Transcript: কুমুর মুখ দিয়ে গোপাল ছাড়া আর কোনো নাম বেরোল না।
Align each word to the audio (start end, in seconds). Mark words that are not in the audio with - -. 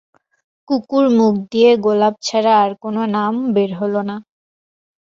কুমুর 0.67 1.05
মুখ 1.17 1.33
দিয়ে 1.51 1.71
গোপাল 1.83 2.01
ছাড়া 2.27 2.53
আর 2.63 2.71
কোনো 2.83 3.01
নাম 3.15 3.33
বেরোল 3.55 3.93
না। 4.09 4.15